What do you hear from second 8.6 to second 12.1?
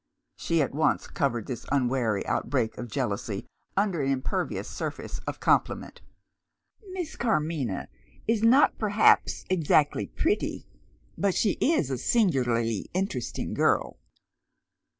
perhaps exactly pretty, but she is a